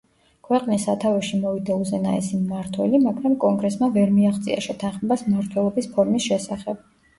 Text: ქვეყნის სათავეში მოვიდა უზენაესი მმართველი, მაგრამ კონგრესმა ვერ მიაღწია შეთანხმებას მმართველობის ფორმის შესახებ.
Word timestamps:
ქვეყნის 0.45 0.85
სათავეში 0.87 1.41
მოვიდა 1.41 1.75
უზენაესი 1.83 2.39
მმართველი, 2.39 3.03
მაგრამ 3.05 3.37
კონგრესმა 3.45 3.91
ვერ 3.99 4.17
მიაღწია 4.17 4.67
შეთანხმებას 4.71 5.25
მმართველობის 5.31 5.93
ფორმის 5.95 6.29
შესახებ. 6.33 6.85